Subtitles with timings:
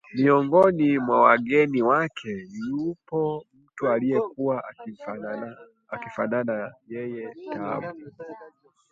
[0.13, 4.63] Miongoni mwa wageni wake, yupo mtu aliyekuwa
[5.91, 8.11] akimfanana yeye Taabu